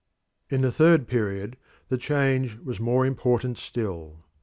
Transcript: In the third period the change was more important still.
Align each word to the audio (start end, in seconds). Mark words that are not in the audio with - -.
In 0.49 0.61
the 0.61 0.71
third 0.71 1.07
period 1.07 1.57
the 1.89 1.97
change 1.99 2.55
was 2.57 2.79
more 2.79 3.05
important 3.05 3.59
still. 3.59 4.25